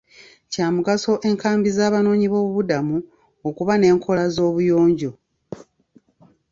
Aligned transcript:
Kya 0.51 0.65
mugaso 0.75 1.11
enkambi 1.29 1.69
z'abanoonyiboobubudamu 1.77 2.97
okuba 3.49 3.73
n'enkola 3.77 4.23
z'obuyonjo. 4.35 5.11